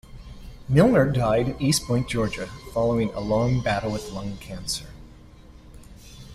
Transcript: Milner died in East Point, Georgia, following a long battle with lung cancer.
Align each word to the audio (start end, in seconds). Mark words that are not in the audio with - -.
Milner 0.67 1.11
died 1.11 1.47
in 1.49 1.61
East 1.61 1.83
Point, 1.85 2.09
Georgia, 2.09 2.47
following 2.73 3.09
a 3.11 3.19
long 3.19 3.61
battle 3.61 3.91
with 3.91 4.11
lung 4.11 4.35
cancer. 4.37 4.87